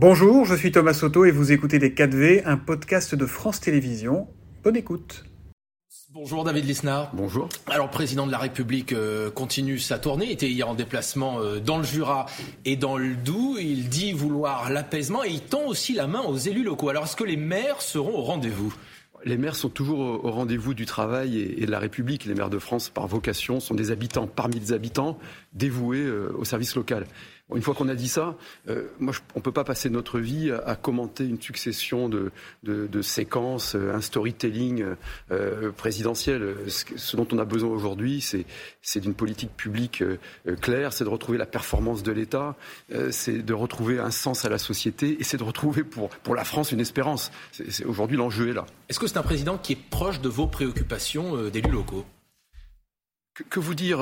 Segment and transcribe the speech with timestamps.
[0.00, 4.28] Bonjour, je suis Thomas Soto et vous écoutez Les 4V, un podcast de France Télévisions.
[4.62, 5.24] Bonne écoute.
[6.12, 7.10] Bonjour David Lisnard.
[7.14, 7.48] Bonjour.
[7.66, 10.26] Alors, président de la République euh, continue sa tournée.
[10.26, 12.26] Il était hier en déplacement euh, dans le Jura
[12.64, 13.58] et dans le Doubs.
[13.58, 16.90] Il dit vouloir l'apaisement et il tend aussi la main aux élus locaux.
[16.90, 18.72] Alors, est-ce que les maires seront au rendez-vous?
[19.24, 22.24] Les maires sont toujours au rendez-vous du travail et de la République.
[22.24, 25.18] Les maires de France, par vocation, sont des habitants parmi les habitants
[25.54, 27.04] dévoués euh, au service local.
[27.54, 28.36] Une fois qu'on a dit ça,
[28.68, 32.30] euh, moi, on ne peut pas passer notre vie à, commenter une succession de,
[32.62, 34.84] de, séquences, euh, un storytelling
[35.30, 36.56] euh, présidentiel.
[36.68, 38.20] Ce, dont on a besoin aujourd'hui,
[38.82, 40.04] c'est d'une politique publique
[40.60, 42.56] claire, c'est de retrouver la performance de l'État,
[43.10, 46.44] c'est de retrouver un sens à la société et c'est de retrouver pour, pour la
[46.44, 47.30] France une espérance.
[47.86, 48.66] Aujourd'hui, l'enjeu est là.
[48.88, 52.04] Est-ce que c'est un président qui est proche de vos préoccupations d'élus locaux?
[53.50, 54.00] Que, vous dire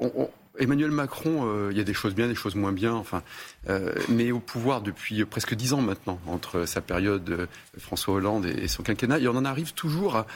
[0.00, 3.22] on, Emmanuel Macron, euh, il y a des choses bien, des choses moins bien, enfin,
[3.68, 7.46] euh, mais au pouvoir depuis presque dix ans maintenant, entre sa période euh,
[7.78, 10.26] François Hollande et, son quinquennat, et on en arrive toujours à,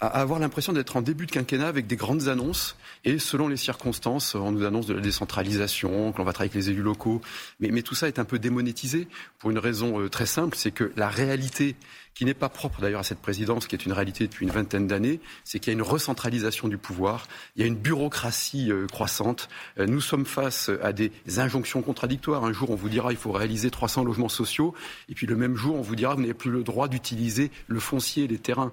[0.00, 4.34] avoir l'impression d'être en début de quinquennat avec des grandes annonces, et selon les circonstances,
[4.34, 7.22] on nous annonce de la décentralisation, que l'on va travailler avec les élus locaux,
[7.60, 10.92] mais, mais, tout ça est un peu démonétisé pour une raison très simple, c'est que
[10.96, 11.76] la réalité
[12.16, 14.86] qui n'est pas propre d'ailleurs à cette présidence, qui est une réalité depuis une vingtaine
[14.86, 18.86] d'années, c'est qu'il y a une recentralisation du pouvoir, il y a une bureaucratie euh,
[18.86, 19.50] croissante.
[19.78, 22.44] Euh, nous sommes face à des injonctions contradictoires.
[22.44, 24.74] Un jour, on vous dira il faut réaliser 300 logements sociaux,
[25.10, 27.80] et puis le même jour, on vous dira vous n'avez plus le droit d'utiliser le
[27.80, 28.72] foncier, les terrains.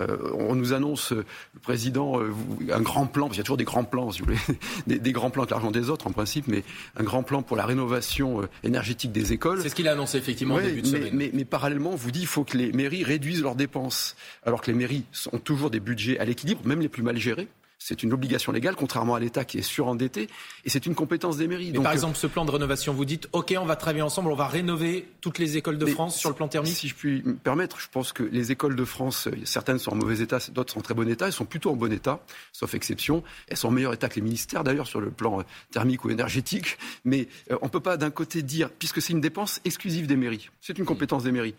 [0.00, 2.32] Euh, on nous annonce, euh, le président, euh,
[2.72, 4.38] un grand plan, parce qu'il y a toujours des grands plans, si vous voulez,
[4.98, 6.64] des, grands plans avec l'argent des autres en principe, mais
[6.96, 9.60] un grand plan pour la rénovation énergétique des écoles.
[9.60, 11.10] C'est ce qu'il a annoncé effectivement au début de semaine.
[11.12, 14.62] Mais, mais, parallèlement, on vous dit qu'il faut que les mairies réduisent leurs dépenses, alors
[14.62, 17.48] que les mairies ont toujours des budgets à l'équilibre, même les plus mal gérés.
[17.84, 20.28] C'est une obligation légale, contrairement à l'État qui est surendetté,
[20.64, 21.72] et c'est une compétence des mairies.
[21.72, 24.46] par exemple, ce plan de rénovation, vous dites, OK, on va travailler ensemble, on va
[24.46, 27.80] rénover toutes les écoles de France sur le plan thermique Si je puis me permettre,
[27.80, 30.82] je pense que les écoles de France, certaines sont en mauvais état, d'autres sont en
[30.82, 32.20] très bon état, elles sont plutôt en bon état,
[32.52, 33.24] sauf exception.
[33.48, 36.10] Elles sont en meilleur état que les ministères, d'ailleurs, sur le plan euh, thermique ou
[36.10, 36.78] énergétique.
[37.04, 40.16] Mais euh, on ne peut pas d'un côté dire, puisque c'est une dépense exclusive des
[40.16, 41.54] mairies, c'est une compétence des mairies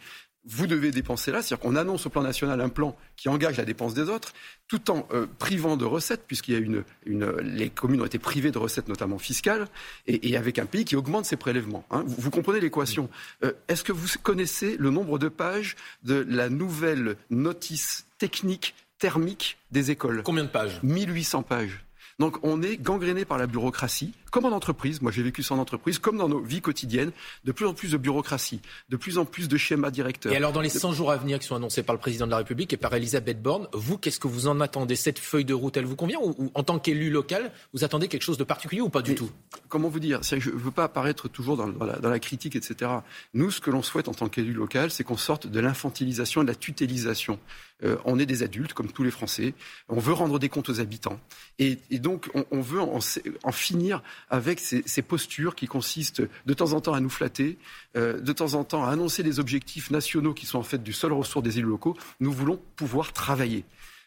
[0.45, 3.65] vous devez dépenser là, c'est-à-dire qu'on annonce au plan national un plan qui engage la
[3.65, 4.33] dépense des autres,
[4.67, 8.19] tout en euh, privant de recettes, puisqu'il y a une, une, les communes ont été
[8.19, 9.67] privées de recettes, notamment fiscales,
[10.07, 11.85] et, avec un pays qui augmente ses prélèvements.
[11.91, 12.03] Hein.
[12.05, 13.09] Vous, comprenez l'équation
[13.43, 19.57] euh, Est-ce que vous connaissez le nombre de pages de la nouvelle notice technique thermique
[19.71, 20.23] des écoles?
[20.23, 20.79] Combien de pages?
[20.83, 21.83] 1800 pages.
[22.19, 25.01] Donc on est gangréné par la bureaucratie, comme en entreprise.
[25.01, 27.11] Moi j'ai vécu ça en entreprise, comme dans nos vies quotidiennes,
[27.45, 30.31] de plus en plus de bureaucratie, de plus en plus de schémas directeurs.
[30.33, 32.31] Et alors dans les 100 jours à venir qui sont annoncés par le président de
[32.31, 34.95] la République et par Elisabeth Borne, vous, qu'est-ce que vous en attendez?
[34.95, 36.19] Cette feuille de route, elle vous convient?
[36.21, 39.29] Ou, en tant qu'élu local, vous attendez quelque chose de particulier ou pas du tout?
[39.69, 40.21] Comment vous dire?
[40.23, 42.91] Je ne veux pas apparaître toujours dans, la, critique, etc.
[43.33, 46.45] Nous, ce que l'on souhaite en tant qu'élu local, c'est qu'on sorte de l'infantilisation et
[46.45, 47.39] de la tutélisation.
[47.83, 49.53] Euh, on est des adultes, comme tous les Français.
[49.89, 51.19] On veut rendre des comptes aux habitants.
[51.59, 56.93] Et, donc, on, veut en, finir avec ces, postures qui consistent de temps en temps
[56.93, 57.57] à nous flatter,
[57.95, 60.93] euh, de temps en temps à annoncer des objectifs nationaux qui sont en fait du
[60.93, 61.97] seul ressort des élus locaux.
[62.19, 63.65] Nous voulons pouvoir travailler.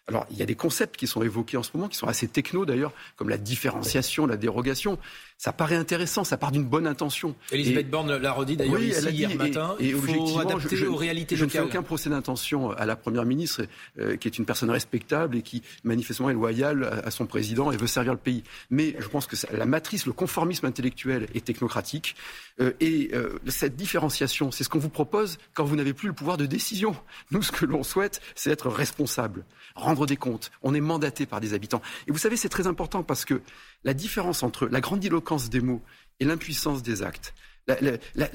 [0.09, 2.29] Alors, il y a des concepts qui sont évoqués en ce moment, qui sont assez
[2.29, 4.99] techno d'ailleurs, comme la différenciation, la dérogation.
[5.37, 7.35] Ça paraît intéressant, ça part d'une bonne intention.
[7.51, 9.75] Elisabeth Borne l'a redit d'ailleurs ici hier matin.
[9.81, 11.53] Et, il faut adapter je, aux réalités je, locales.
[11.53, 13.67] Je ne fais aucun procès d'intention à la Première ministre,
[13.99, 17.77] euh, qui est une personne respectable et qui manifestement est loyale à, son président et
[17.77, 18.45] veut servir le pays.
[18.71, 22.15] Mais je pense que la matrice, le conformisme intellectuel est technocratique.
[22.61, 26.15] Euh, et euh, cette différenciation, c'est ce qu'on vous propose quand vous n'avez plus le
[26.15, 26.97] pouvoir de décision.
[27.33, 29.45] Nous, ce que l'on souhaite, c'est être responsable
[29.77, 30.51] rendre des comptes.
[30.63, 31.81] On est mandaté par des habitants.
[32.07, 33.41] Et vous savez, c'est très important parce que
[33.85, 35.81] la différence entre la grandiloquence des mots
[36.21, 37.33] et l'impuissance des actes,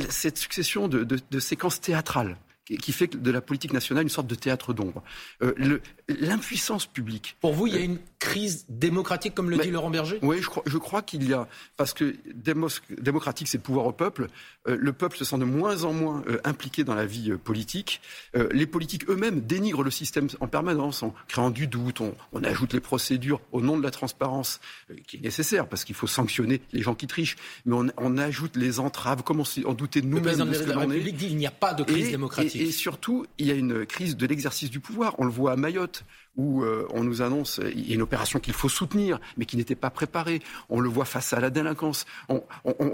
[0.09, 2.37] cette succession de séquences théâtrales,
[2.77, 5.03] qui fait de la politique nationale une sorte de théâtre d'ombre.
[5.41, 5.79] Euh,
[6.19, 7.35] l'impuissance publique.
[7.41, 10.19] Pour vous, il y a euh, une crise démocratique, comme le dit Laurent Berger?
[10.21, 11.47] Oui, je crois, je crois qu'il y a.
[11.77, 14.27] Parce que démocratique, c'est le pouvoir au peuple.
[14.67, 18.01] Euh, le peuple se sent de moins en moins impliqué dans la vie politique.
[18.33, 22.01] les politiques eux-mêmes dénigrent le système en permanence en créant du doute.
[22.01, 24.59] On, ajoute les procédures au nom de la transparence,
[25.07, 27.37] qui est nécessaire, parce qu'il faut sanctionner les gens qui trichent.
[27.65, 30.17] Mais on, ajoute les entraves, comme on, en doutait nous-mêmes.
[30.17, 32.61] Le président de la République dit qu'il n'y a pas de crise démocratique.
[32.61, 35.15] Et surtout, il y a une crise de l'exercice du pouvoir.
[35.17, 36.00] On le voit à Mayotte.
[36.37, 39.57] Où euh, on nous annonce il y a une opération qu'il faut soutenir, mais qui
[39.57, 40.41] n'était pas préparée.
[40.69, 42.05] On le voit face à la délinquance.
[42.29, 42.41] On,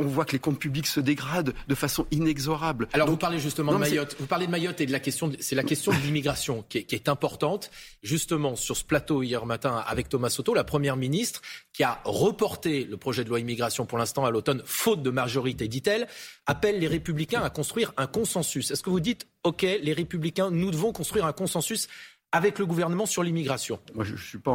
[0.08, 2.88] voit que les comptes publics se dégradent de façon inexorable.
[2.94, 4.16] Alors vous parlez justement de Mayotte.
[4.20, 5.32] Vous parlez de Mayotte et de la question.
[5.40, 7.70] C'est la question de l'immigration qui, qui, est importante.
[8.02, 11.42] Justement, sur ce plateau hier matin avec Thomas Soto, la première ministre
[11.74, 15.68] qui a reporté le projet de loi immigration pour l'instant à l'automne, faute de majorité,
[15.68, 16.08] dit-elle,
[16.48, 18.72] appelle les Républicains à construire un consensus.
[18.72, 21.88] Est-ce que vous dites, OK, les Républicains, nous devons construire un consensus
[22.32, 24.52] avec le gouvernement sur l'immigration Moi, je ne suis pas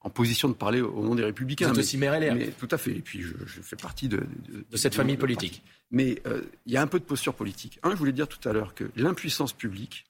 [0.00, 1.68] en, position de parler au nom des Républicains.
[1.68, 2.34] Vous êtes aussi maire LR.
[2.34, 2.90] Mais, tout à fait.
[2.90, 4.26] Et puis, je, fais partie de,
[4.70, 5.62] de, cette famille politique.
[5.90, 7.78] Mais euh, il y a un peu de posture politique.
[7.82, 10.04] Un, je voulais dire tout à l'heure que l'impuissance publique,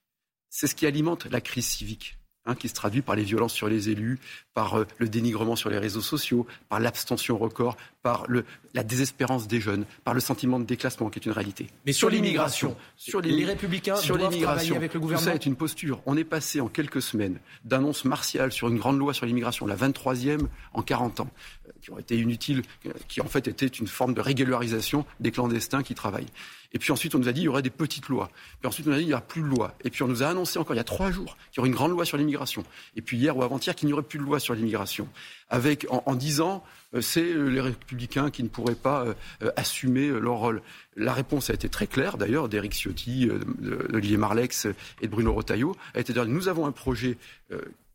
[0.50, 2.18] c'est ce qui alimente la crise civique.
[2.46, 4.20] Hein, qui se traduit par les violences sur les élus,
[4.54, 9.48] par euh, le dénigrement sur les réseaux sociaux, par l'abstention record, par le, la désespérance
[9.48, 11.66] des jeunes, par le sentiment de déclassement qui est une réalité.
[11.86, 15.30] Mais sur, l'immigration, sur les, républicains sur travailler avec le gouvernement.
[15.30, 16.00] ça est une posture.
[16.06, 19.76] On est passé en quelques semaines d'annonces martiales sur une grande loi sur l'immigration, la
[19.76, 20.40] 23e
[20.72, 21.30] en 40 ans,
[21.66, 25.30] euh, qui ont été inutiles, euh, qui en fait étaient une forme de régularisation des
[25.30, 26.30] clandestins qui travaillent.
[26.74, 28.28] Et puis ensuite, on nous a dit qu'il y aurait des petites lois.
[28.60, 29.74] Puis ensuite, on nous a dit qu'il n'y aura plus de loi.
[29.84, 31.68] Et puis on nous a annoncé encore il y a trois jours qu'il y aurait
[31.68, 32.64] une grande loi sur l'immigration.
[32.96, 35.08] Et puis hier ou avant-hier qu'il n'y aurait plus de loi sur l'immigration.
[35.48, 36.64] Avec, en, disant,
[36.94, 39.04] euh, c'est euh, les républicains qui ne pourraient pas
[39.42, 40.62] euh, assumer leur rôle.
[40.96, 44.66] La réponse a été très claire, d'ailleurs, d'Éric Ciotti, d'Olivier Marlex
[45.00, 45.76] et de Bruno Rotaillot.
[45.94, 47.18] A été dire, nous avons un projet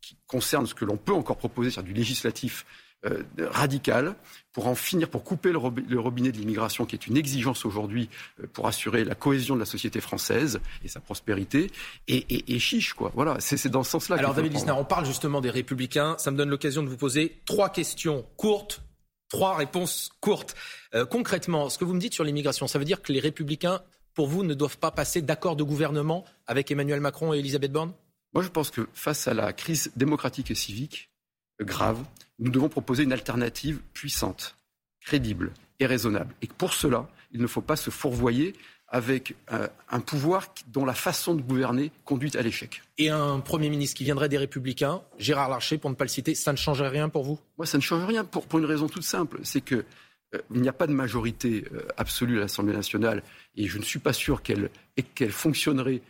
[0.00, 2.66] qui concerne ce que l'on peut encore proposer, c'est-à-dire du législatif
[3.06, 4.14] euh, radical
[4.52, 8.10] pour en finir, pour couper le, robinet de l'immigration, qui est une exigence aujourd'hui
[8.40, 11.70] euh, pour assurer la cohésion de la société française et sa prospérité,
[12.08, 13.10] et, chiche, quoi.
[13.14, 14.16] Voilà, c'est dans ce sens-là.
[14.16, 16.16] Alors, David Lisnard, on parle justement des Républicains.
[16.18, 18.82] Ça me donne l'occasion de vous poser trois questions courtes,
[19.30, 20.54] trois réponses courtes.
[20.94, 23.80] Euh, concrètement, ce que vous me dites sur l'immigration, ça veut dire que les Républicains,
[24.12, 27.94] pour vous, ne doivent pas passer d'accord de gouvernement avec Emmanuel Macron et Elisabeth Borne?
[28.34, 31.09] Moi, je pense que face à la crise démocratique et civique
[31.64, 31.98] grave,
[32.38, 34.56] nous devons proposer une alternative puissante,
[35.00, 36.34] crédible et raisonnable.
[36.42, 38.54] Et pour cela, il ne faut pas se fourvoyer
[38.88, 42.82] avec euh, un pouvoir dont la façon de gouverner conduit à l'échec.
[42.98, 46.34] Et un Premier ministre qui viendrait des Républicains, Gérard Larcher, pour ne pas le citer,
[46.34, 47.38] ça ne changerait rien pour vous?
[47.56, 49.38] Moi, ça ne change rien pour, une raison toute simple.
[49.44, 49.84] C'est qu'il
[50.34, 53.22] euh, n'y a pas de majorité euh, absolue à l'Assemblée nationale
[53.54, 54.70] et je ne suis pas sûr qu'elle
[55.30, 56.02] fonctionnerait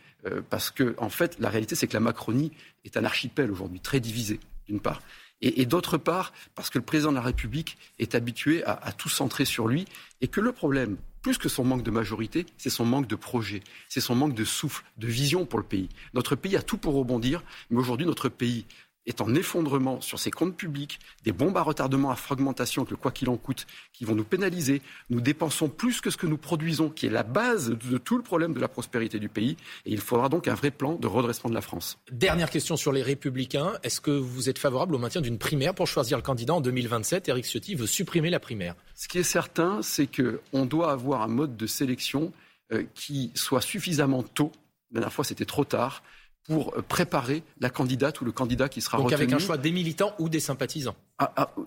[0.51, 2.51] parce que, en fait, la réalité, c'est que la Macronie
[2.85, 5.01] est un archipel aujourd'hui, très divisé, d'une part
[5.41, 9.45] et, d'autre part parce que le président de la République est habitué à, tout centrer
[9.45, 9.85] sur lui
[10.21, 13.61] et que le problème, plus que son manque de majorité, c'est son manque de projet,
[13.89, 15.89] c'est son manque de souffle, de vision pour le pays.
[16.13, 18.65] Notre pays a tout pour rebondir, mais aujourd'hui notre pays
[19.05, 22.97] est en effondrement sur ses comptes publics, des bombes à retardement, à fragmentation, que le
[22.97, 24.81] quoi qu'il en coûte, qui vont nous pénaliser.
[25.09, 28.23] Nous dépensons plus que ce que nous produisons, qui est la base de tout le
[28.23, 29.57] problème de la prospérité du pays.
[29.85, 31.97] Et il faudra donc un vrai plan de redressement de la France.
[32.11, 33.73] Dernière question sur les Républicains.
[33.83, 37.29] Est-ce que vous êtes favorable au maintien d'une primaire pour choisir le candidat en 2027
[37.29, 38.75] Éric Ciotti veut supprimer la primaire.
[38.95, 42.31] Ce qui est certain, c'est qu'on doit avoir un mode de sélection
[42.71, 44.51] euh, qui soit suffisamment tôt.
[44.91, 46.03] La dernière fois, c'était trop tard
[46.43, 49.23] pour préparer la candidate ou le candidat qui sera Donc retenu.
[49.23, 50.95] avec un choix des militants ou des sympathisants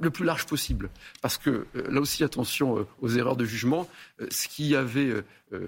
[0.01, 0.91] le plus large possible.
[1.23, 3.89] Parce que euh, là aussi, attention euh, aux erreurs de jugement.
[4.21, 5.13] Euh, ce qui avait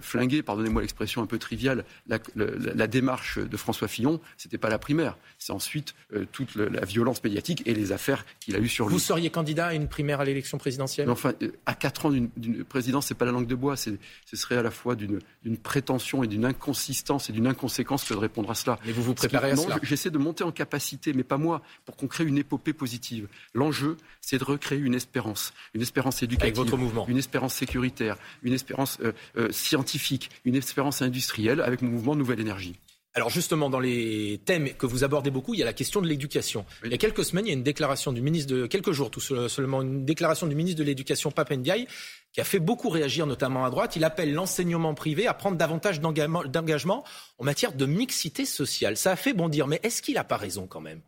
[0.00, 5.16] flingué, pardonnez-moi l'expression un peu triviale, la, démarche de François Fillon, c'était pas la primaire.
[5.38, 5.94] C'est ensuite
[6.32, 8.94] toute la violence médiatique et les affaires qu'il a eues sur lui.
[8.94, 11.08] Vous seriez candidat à une primaire à l'élection présidentielle?
[11.10, 11.32] Enfin,
[11.66, 13.76] à quatre ans d'une présidence, c'est pas la langue de bois.
[13.76, 13.90] Ce
[14.32, 15.20] serait à la fois d'une
[15.62, 18.78] prétention et d'une inconsistance et d'une inconséquence que de répondre à cela.
[18.84, 21.96] Mais vous vous préparez à cela J'essaie de monter en capacité, mais pas moi, pour
[21.96, 23.28] qu'on crée une épopée positive.
[23.54, 27.06] L'enjeu jeu, c'est de recréer une espérance, une espérance éducative, votre mouvement.
[27.08, 32.40] une espérance sécuritaire, une espérance euh, euh, scientifique, une espérance industrielle avec mon mouvement Nouvelle
[32.40, 32.76] Énergie.
[33.12, 36.06] Alors justement, dans les thèmes que vous abordez beaucoup, il y a la question de
[36.06, 36.66] l'éducation.
[36.84, 39.10] Il y a quelques semaines, il y a une déclaration du ministre de quelques jours
[39.10, 41.86] tout seulement une déclaration du ministre de l'Éducation Papendiaï
[42.32, 43.96] qui a fait beaucoup réagir, notamment à droite.
[43.96, 47.04] Il appelle l'enseignement privé à prendre davantage d'engagement
[47.38, 48.98] en matière de mixité sociale.
[48.98, 51.00] Ça a fait bondir, mais est-ce qu'il n'a pas raison quand même?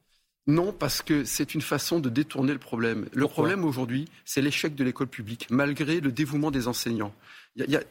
[0.47, 3.07] Non, parce que c'est une façon de détourner le problème.
[3.13, 7.13] Le problème aujourd'hui, c'est l'échec de l'école publique, malgré le dévouement des enseignants.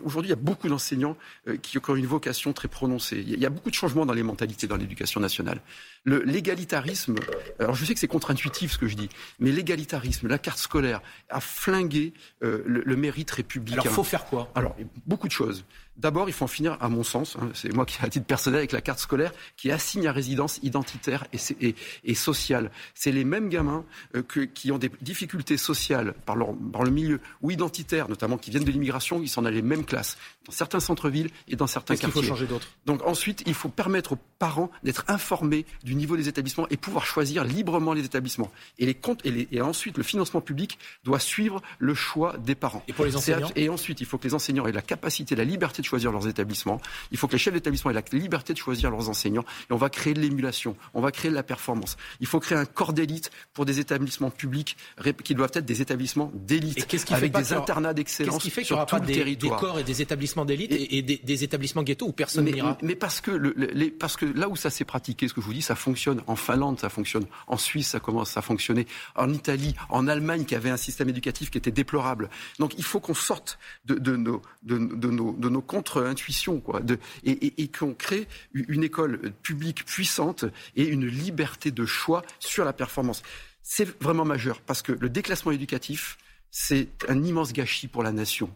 [0.03, 3.23] Aujourd'hui, il y a beaucoup d'enseignants euh, qui ont une vocation très prononcée.
[3.25, 5.59] Il y, a beaucoup de changements dans les mentalités dans l'éducation nationale.
[6.05, 7.15] L'égalitarisme,
[7.59, 9.09] alors je sais que c'est contre-intuitif ce que je dis,
[9.39, 13.81] mais l'égalitarisme, la carte scolaire, a flingué euh, le, mérite républicain.
[13.81, 14.49] Alors, il faut faire quoi?
[14.55, 15.65] Alors, beaucoup de choses.
[15.97, 18.59] D'abord, il faut en finir, à mon sens, hein, c'est moi qui, à titre personnel,
[18.59, 22.71] avec la carte scolaire, qui assigne à résidence identitaire et, et, sociale.
[22.93, 23.83] C'est les mêmes gamins
[24.15, 28.51] euh, qui ont des difficultés sociales par, leur, par le milieu ou identitaires, notamment qui
[28.51, 31.95] viennent de l'immigration, qui s'en allaient les mêmes classes dans certains centres-villes et dans certains
[31.95, 32.07] quartiers.
[32.07, 35.95] Qu'est-ce qu'il faut changer d'autre Donc ensuite, il faut permettre aux parents d'être informés du
[35.95, 38.51] niveau des établissements et pouvoir choisir librement les établissements.
[38.79, 42.55] Et, les comptes, et, les, et ensuite, le financement public doit suivre le choix des
[42.55, 42.83] parents.
[42.87, 45.43] Et pour les enseignants Et ensuite, il faut que les enseignants aient la capacité, la
[45.43, 46.81] liberté de choisir leurs établissements.
[47.11, 49.45] Il faut que les chefs d'établissement aient la liberté de choisir leurs enseignants.
[49.69, 51.97] Et on va créer de l'émulation, on va créer de la performance.
[52.19, 54.77] Il faut créer un corps d'élite pour des établissements publics
[55.23, 56.77] qui doivent être des établissements d'élite
[57.11, 59.83] avec des internats d'excellence Qu'est-ce qui fait qu'il n'y aura pas des, des, corps et
[59.83, 63.31] des établissements d'élite et, et des, des, établissements ghetto où personne n'ira Mais parce que,
[63.31, 65.75] le, les, parce que là où ça s'est pratiqué, ce que je vous dis, ça
[65.75, 66.21] fonctionne.
[66.27, 67.25] En Finlande, ça fonctionne.
[67.47, 68.87] En Suisse, ça commence à fonctionner.
[69.15, 72.29] En Italie, en Allemagne, qui avait un système éducatif qui était déplorable.
[72.59, 76.79] Donc il faut qu'on sorte de, de, nos, de, de, nos, de nos contre-intuitions, quoi,
[76.79, 82.23] de, et, et, et qu'on crée une école publique puissante et une liberté de choix
[82.39, 83.23] sur la performance.
[83.61, 86.17] C'est vraiment majeur parce que le déclassement éducatif,
[86.51, 88.49] c'est un immense gâchis pour la nation.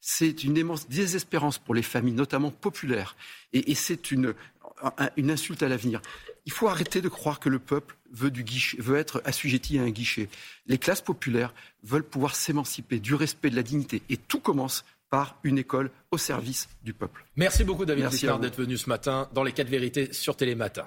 [0.00, 3.16] C'est une immense désespérance pour les familles, notamment populaires.
[3.52, 4.34] Et, et c'est une,
[5.16, 6.00] une insulte à l'avenir.
[6.46, 9.82] Il faut arrêter de croire que le peuple veut, du guichet, veut être assujetti à
[9.82, 10.28] un guichet.
[10.66, 11.52] Les classes populaires
[11.82, 14.02] veulent pouvoir s'émanciper du respect de la dignité.
[14.08, 17.24] Et tout commence par une école au service du peuple.
[17.36, 20.86] Merci beaucoup David Lisnard d'être venu ce matin dans les 4 vérités sur Télématin.